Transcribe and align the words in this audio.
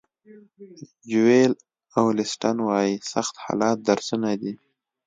جویل 1.09 1.53
اولیسټن 1.99 2.57
وایي 2.67 2.95
سخت 3.11 3.35
حالات 3.45 3.77
درسونه 3.89 4.31
دي. 4.41 4.51